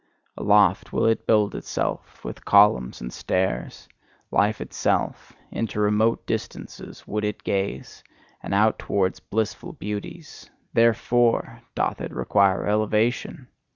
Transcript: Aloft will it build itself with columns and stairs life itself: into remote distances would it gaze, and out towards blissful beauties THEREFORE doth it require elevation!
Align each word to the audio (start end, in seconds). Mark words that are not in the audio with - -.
Aloft 0.35 0.91
will 0.91 1.05
it 1.05 1.27
build 1.27 1.53
itself 1.53 2.25
with 2.25 2.43
columns 2.43 3.01
and 3.01 3.13
stairs 3.13 3.87
life 4.31 4.59
itself: 4.59 5.33
into 5.51 5.79
remote 5.79 6.25
distances 6.25 7.05
would 7.07 7.23
it 7.23 7.43
gaze, 7.43 8.03
and 8.41 8.51
out 8.51 8.79
towards 8.79 9.19
blissful 9.19 9.73
beauties 9.73 10.49
THEREFORE 10.73 11.61
doth 11.75 12.01
it 12.01 12.11
require 12.11 12.65
elevation! 12.65 13.47